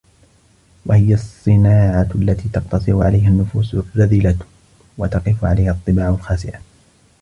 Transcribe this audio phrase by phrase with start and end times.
[0.85, 4.35] وَهِيَ الصِّنَاعَةُ الَّتِي تَقْتَصِرُ عَلَيْهَا النُّفُوسِ الرَّذِلَةُ،
[4.97, 6.61] وَتَقِفُ عَلَيْهَا الطِّبَاعُ الْخَاسِئَةُ